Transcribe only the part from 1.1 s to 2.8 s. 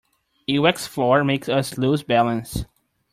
makes us lose balance.